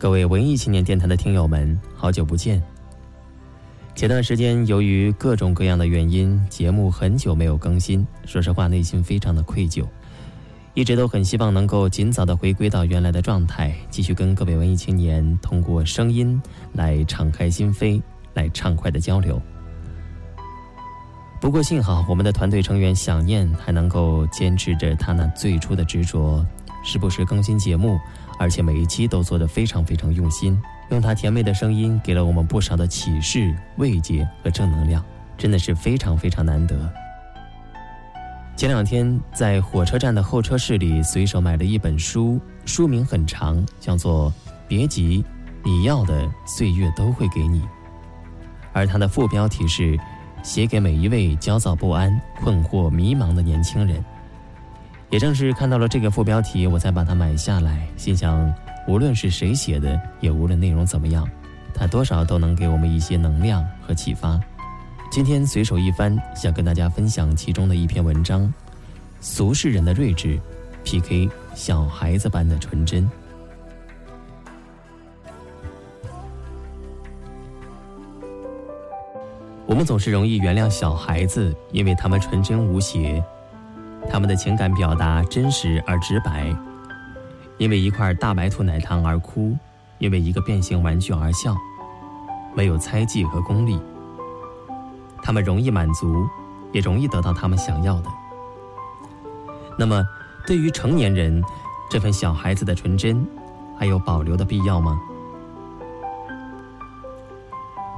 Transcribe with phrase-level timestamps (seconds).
[0.00, 2.62] 各位文艺青年电台的听友们，好久不见。
[3.96, 9.84] 前段时间由于各种各样的原因，节目很久没有更新，说实话内心非常的愧疚，
[10.74, 16.40] 一直都很希望能够尽早的回归到原来的状态，继续跟各位文艺青年通过声音
[16.72, 18.00] 来敞开心扉，
[18.34, 19.42] 来畅快的交流。
[21.40, 26.46] 不过幸好我们的团队成员想念还能够坚持着他那最初的执着，
[26.84, 27.98] 时不时更新节目。
[28.38, 30.58] 而且每一期都做得非常非常用心，
[30.90, 35.04] 用他甜美的声音给了我们不少的启示、慰藉和正能量，
[35.36, 36.90] 真的是非常非常难得。
[38.56, 44.32] 前两天在火车站的候车室里随手买了一本书，书名很长，叫做
[44.66, 45.24] 《别急，
[45.64, 47.60] 你要的岁月都会给你》，
[48.72, 49.96] 而它的副标题是
[50.42, 54.04] “写给每一位焦躁不安、困惑迷茫的年轻人”。
[55.10, 57.88] 也正是看到了这个副标题，我才把它买下来。
[57.96, 58.52] 心想，
[58.86, 61.26] 无论是谁写的，也无论内容怎么样，
[61.72, 64.38] 它多少都能给我们一些能量和启发。
[65.10, 68.52] 今天随手一翻，想跟大家分享其中的一篇文章：
[69.18, 70.38] 俗世人的睿智
[70.84, 73.10] ，PK 小孩子般的纯真。
[79.64, 83.24] 我们总是容易原谅小孩子，因为他们纯真无邪。
[84.10, 86.54] 他们的情感表达真实而直白，
[87.58, 89.56] 因为一块大白兔奶糖而哭，
[89.98, 91.54] 因为一个变形玩具而笑，
[92.54, 93.80] 没有猜忌和功利。
[95.22, 96.26] 他们容易满足，
[96.72, 98.08] 也容易得到他们想要的。
[99.78, 100.02] 那么，
[100.46, 101.42] 对于成年人，
[101.90, 103.24] 这份小孩子的纯真，
[103.78, 104.98] 还有保留的必要吗？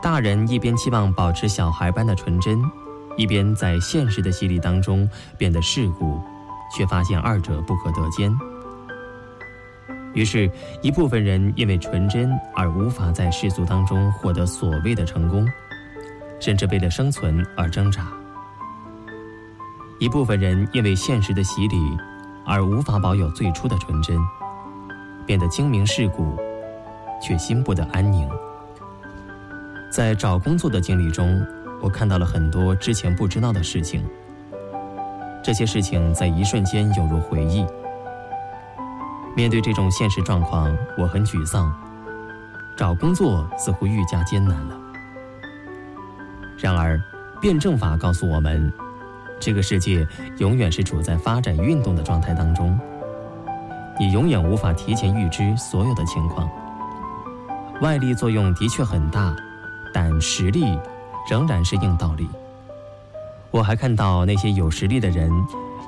[0.02, 2.60] 大人一边期望保持小孩般的纯真。
[3.16, 6.20] 一边在现实的洗礼当中变得世故，
[6.74, 8.34] 却发现二者不可得兼。
[10.14, 10.50] 于是，
[10.82, 15.46] 一部分人因为纯真而无法在世俗当中获得所谓的成功，
[16.40, 18.02] 甚至为了生存而挣扎；
[19.98, 21.76] 一部分人因为现实的洗礼
[22.46, 24.18] 而无法保有最初的纯真，
[25.26, 26.36] 变得精明世故，
[27.22, 28.28] 却心不得安宁。
[29.92, 31.44] 在找工作的经历中。
[31.82, 34.04] 我看到了很多之前不知道的事情，
[35.42, 37.66] 这些事情在一瞬间涌入回忆。
[39.34, 41.72] 面对这种现实状况，我很沮丧，
[42.76, 44.76] 找工作似乎愈加艰难了。
[46.58, 47.00] 然而，
[47.40, 48.70] 辩证法告诉我们，
[49.38, 50.06] 这个世界
[50.38, 52.78] 永远是处在发展运动的状态当中，
[53.98, 56.50] 你永远无法提前预知所有的情况。
[57.80, 59.34] 外力作用的确很大，
[59.94, 60.78] 但实力。
[61.30, 62.28] 仍然是硬道理。
[63.52, 65.30] 我还看到那些有实力的人，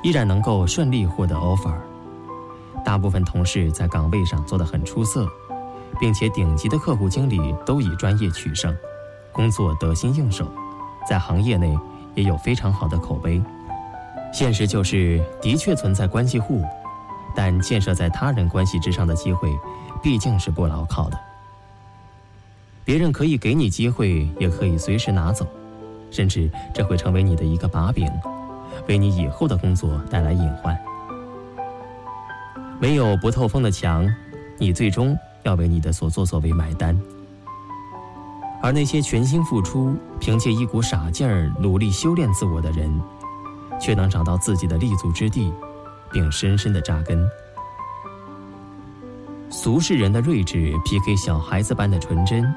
[0.01, 1.75] 依然能够顺利获得 offer。
[2.85, 5.27] 大部分同事在岗位上做得很出色，
[5.99, 8.73] 并且顶级的客户经理都以专业取胜，
[9.33, 10.47] 工作得心应手，
[11.09, 11.77] 在行业内
[12.15, 13.43] 也有非常好的口碑。
[14.33, 16.65] 现实就是，的确存在关系户，
[17.35, 19.53] 但建设在他人关系之上的机会，
[20.01, 21.19] 毕竟是不牢靠的。
[22.85, 25.47] 别人可以给你机会，也可以随时拿走，
[26.11, 28.11] 甚至这会成为你的一个把柄，
[28.89, 30.77] 为你以后的工作带来隐患。
[32.81, 34.09] 没有不透风的墙，
[34.59, 37.01] 你最终要为你的所作所为买单。
[38.61, 43.01] 而那些全心付出、凭借一股傻劲儿努力修炼自我的人，
[43.81, 45.53] 却能找到自己的立足之地，
[46.11, 47.25] 并深深的扎根。
[49.51, 52.53] 俗世人的睿智 PK 小孩子般的纯真。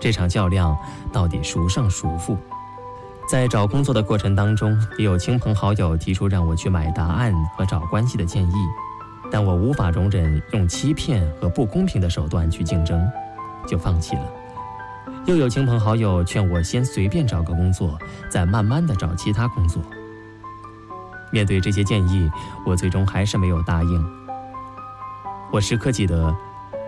[0.00, 0.76] 这场较量
[1.12, 2.36] 到底孰胜孰负？
[3.26, 8.54] 在找工作的过程当中，也有亲朋好友提出让我去买答案和找关系的建议，
[9.30, 13.02] 但我无法容忍用欺骗和不公平的手段去竞争，
[13.66, 14.22] 就放弃了。
[15.24, 17.98] 又有亲朋好友劝我先随便找个工作，
[18.28, 19.82] 再慢慢的找其他工作。
[21.32, 22.30] 面对这些建议，
[22.66, 24.06] 我最终还是没有答应。
[25.50, 26.36] 我时刻记得，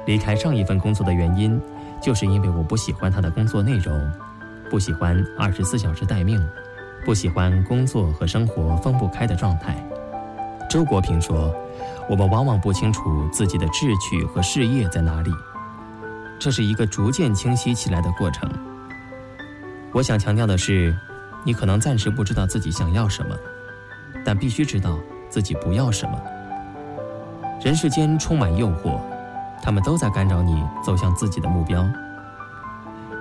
[0.05, 1.59] 离开上一份工作的原因。
[2.01, 4.13] 就是因为我不喜欢他的工作内容，
[4.71, 6.41] 不喜欢二十四小时待命，
[7.05, 9.77] 不喜欢工作和生活分不开的状态，
[10.69, 11.55] 周国平说
[12.09, 15.31] ：“我们往往不清楚自己的志趣和事业在哪里，
[16.39, 18.51] 这是一个逐渐清晰起来的过程。”
[19.93, 20.95] 我想强调的是，
[21.45, 23.35] 你可能暂时不知道自己想要什么，
[24.25, 24.99] 但必须知道
[25.31, 26.21] 自己不要什么。
[27.63, 29.01] 人世间充满诱惑，
[29.63, 31.87] 他们都在干扰你走向自己的目标。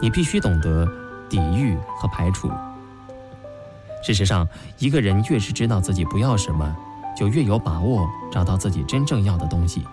[0.01, 0.87] 你必须懂得
[1.29, 2.51] 抵御和排除。
[4.03, 4.47] 事实上，
[4.77, 6.75] 一个人越是知道自己不要什么，
[7.17, 9.85] 就越有把握找到自己真正要的东西。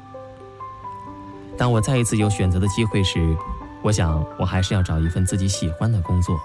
[1.56, 3.36] 当我再一次有选择的机会时，
[3.82, 6.38] 我想我还是要找一份自己喜欢的工作。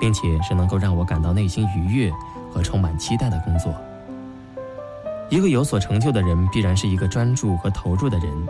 [0.00, 2.10] 并且是能够让我感到内心愉悦
[2.50, 3.70] 和充满期待的工作。
[5.28, 8.48] 一个有所成就的人，必然是一个专注和投入的人，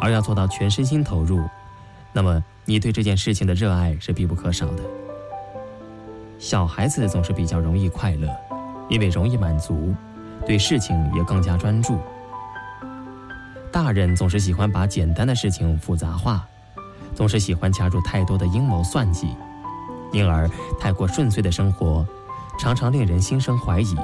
[0.00, 1.42] 而要做到全身心投入，
[2.12, 4.82] 那么你对这件事情的热爱是必不可少的。
[6.38, 8.28] 小孩子总是比较容易快乐，
[8.88, 9.94] 因为容易满足，
[10.46, 11.98] 对事情也更加专注。
[13.72, 16.46] 大人总是喜欢把简单的事情复杂化，
[17.14, 19.34] 总是喜欢加入太多的阴谋算计。
[20.10, 20.48] 因而，
[20.80, 22.06] 太过顺遂的生活，
[22.58, 23.94] 常常令人心生怀疑。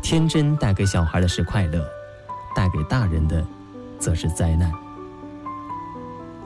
[0.00, 1.84] 天真带给小孩的是快乐，
[2.54, 3.44] 带给大人的，
[4.04, 4.70] 则是灾难。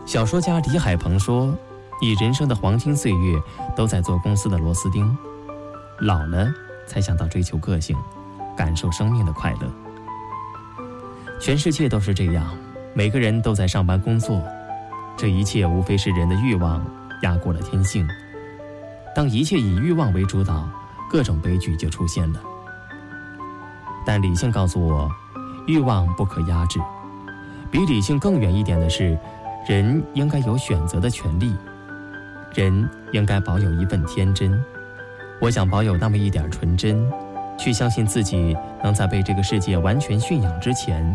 [0.07, 1.53] 小说家李海鹏说
[2.01, 3.37] ：“你人生的黄金岁月
[3.75, 5.19] 都在做公司的螺丝钉，
[5.99, 6.47] 老了
[6.87, 7.97] 才想到追求个性，
[8.57, 9.69] 感受生命的快乐。”
[11.43, 12.57] 全世界都是这样，
[12.95, 14.41] 每个人都在上班工作，
[15.17, 16.81] 这一切无非是人的欲望。
[17.23, 18.09] 压过了天性。
[19.13, 20.71] 当一切以欲望为主导，
[21.11, 22.41] 各种悲剧就出现了。
[24.07, 25.11] 但理性告诉我，
[25.67, 26.79] 欲望不可压制。
[27.71, 29.19] 比理性更远一点的是，
[29.67, 31.55] 人应该有选择的权利。
[32.55, 34.63] 人应该保有一份天真。
[35.41, 37.11] 我想保有那么一点纯真，
[37.57, 41.15] 去相信自己能在被这个世界完全驯养之前，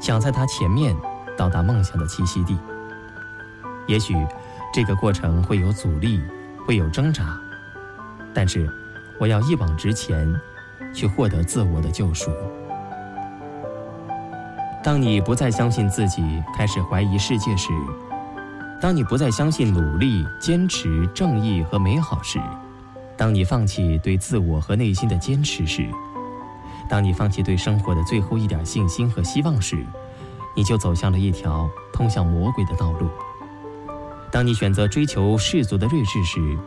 [0.00, 0.96] 想在它前面
[1.36, 2.58] 到达梦想的栖息地。
[3.86, 4.14] 也许。
[4.74, 6.18] 这个过程会有阻力，
[6.66, 7.38] 会有挣扎，
[8.32, 8.66] 但是
[9.20, 10.34] 我要一往直前，
[10.94, 12.30] 去获得自我的救赎。
[14.82, 17.70] 当你不再相信自己，开始怀疑世界时；
[18.80, 22.40] 当你不再相信努力、坚持、正义和美好时；
[23.16, 25.84] 当你放弃对自我和内心的坚持时；
[26.88, 29.86] 当你放弃对生活的最后一点信心和希望时，
[30.56, 33.08] 你就走向了一条通向魔鬼的道路。
[34.32, 36.58] 当你选择追求世俗的睿智时，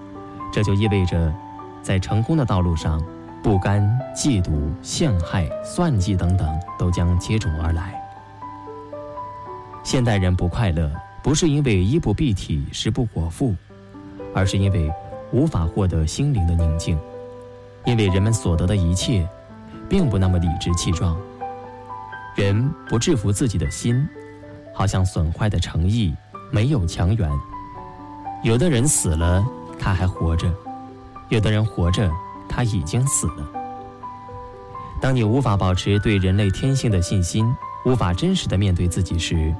[0.53, 1.33] 这就意味着，
[1.81, 3.03] 在成功的道路上，
[3.43, 3.85] 不甘、
[4.15, 6.47] 嫉妒、陷害、算计等等
[6.79, 8.01] 都将接踵而来。
[9.85, 10.91] 现代人不快乐，
[11.21, 13.53] 不是因为衣不蔽体、食不果腹，
[14.33, 14.91] 而是因为
[15.31, 16.97] 无法获得心灵的宁静，
[17.85, 19.25] 因为人们所得的一切，
[19.87, 21.15] 并不那么理直气壮。
[22.35, 23.95] 人不制服自己的心，
[24.73, 26.11] 好像损坏的诚意
[26.51, 27.29] 没有强援。
[28.43, 29.45] 有的人死了，
[29.77, 30.49] 他还活着；
[31.29, 32.11] 有的人活着，
[32.49, 33.47] 他已经死了。
[34.99, 37.45] 当你无法保持对人类天性的信心，
[37.85, 39.53] 无法真实的面对自己时，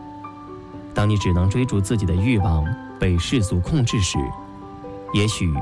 [0.95, 2.65] 当你只能追逐自己的欲望，
[2.97, 4.18] 被世俗控制时，
[5.13, 5.53] 也许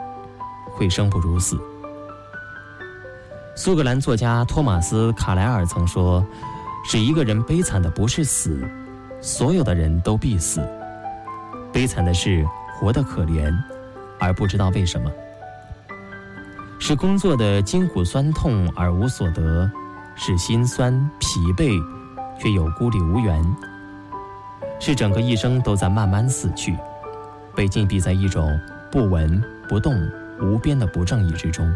[0.72, 1.60] 会生不如死。
[3.56, 6.26] 苏格兰作家托马斯·卡莱尔曾说
[6.86, 8.66] ：“使一个人悲惨的不是死，
[9.20, 10.62] 所有的人都必死。
[11.74, 13.54] 悲惨的是。”活得可怜，
[14.20, 15.10] 而不知道为什么；
[16.80, 19.70] 是工作的筋骨酸痛而无所得；
[20.18, 21.82] 是心酸疲惫，
[22.38, 23.42] 却又孤立无援；
[24.86, 26.78] 是整个一生都在慢慢死去，
[27.56, 28.60] 被禁闭在一种
[28.92, 29.96] 不闻不动、
[30.42, 31.74] 无边的不正义之中。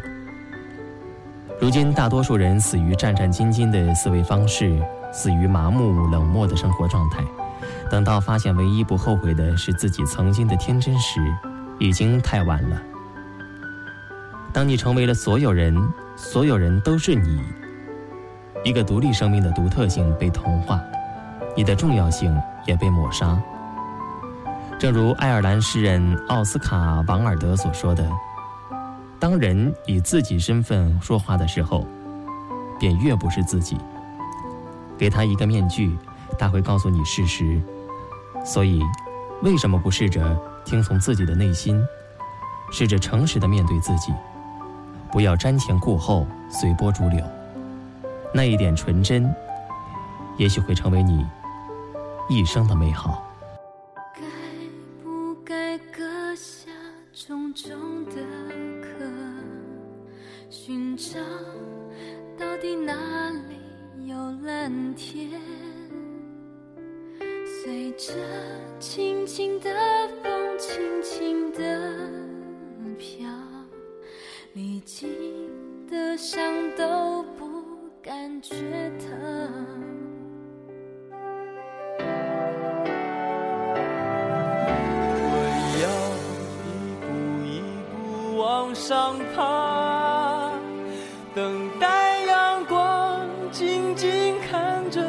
[1.57, 4.77] 如今，大多数人死于战战兢兢的思维方式，
[5.13, 7.23] 死于麻木冷漠的生活状态。
[7.89, 11.21] 等到发现唯一不后悔的是自己曾经的天真时，
[11.79, 12.77] 已经太晚了。
[14.51, 15.73] 当你成为了所有人，
[16.17, 17.41] 所有人都是你，
[18.65, 20.81] 一个独立生命的独特性被同化，
[21.55, 22.37] 你的重要性
[22.67, 23.41] 也被抹杀。
[24.77, 28.07] 正如爱尔兰诗人奥斯卡·王尔德所说的
[29.19, 31.83] ：“当人以自己身份说话的时候，
[32.79, 33.75] 便越不是自己。
[34.95, 35.97] 给他一个面具，
[36.37, 37.59] 他会告诉你事实。”
[38.45, 38.83] 所以，
[39.41, 41.83] 为什么不试着听从自己的内心，
[42.71, 44.13] 试着诚实的面对自己，
[45.11, 47.25] 不要瞻前顾后、随波逐流？
[48.33, 49.33] 那一点纯真，
[50.37, 51.25] 也许会成为你
[52.29, 53.23] 一生的美好。
[54.13, 54.21] 该
[55.01, 56.69] 不该割下
[57.13, 58.15] 重重的
[58.81, 59.05] 壳，
[60.49, 61.19] 寻找
[62.37, 64.15] 到底哪里有
[64.45, 64.93] 蓝？
[64.95, 65.39] 天，
[67.45, 68.13] 随着
[68.79, 69.69] 轻轻的
[70.21, 72.09] 风，轻轻的
[72.97, 73.25] 飘，
[74.53, 75.09] 历经
[75.87, 76.43] 的伤
[76.75, 77.63] 都不
[78.01, 78.55] 感觉
[78.99, 79.96] 疼。
[88.37, 90.51] 往上爬，
[91.33, 95.01] 等待阳光，静静看着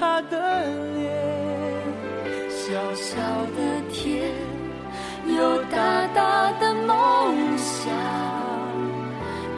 [0.00, 0.64] 他的
[0.94, 1.12] 脸。
[2.48, 3.20] 小小
[3.54, 3.60] 的
[3.92, 4.32] 天，
[5.26, 7.92] 有大大的梦想，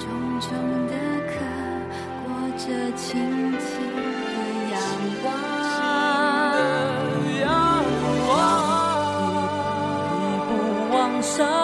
[0.01, 0.51] 重重
[0.89, 0.93] 的
[1.31, 1.35] 壳，
[2.27, 2.29] 裹
[2.59, 2.67] 着
[2.97, 3.13] 轻
[3.61, 4.35] 轻的
[4.73, 4.77] 阳
[5.23, 5.25] 光。
[11.23, 11.64] 上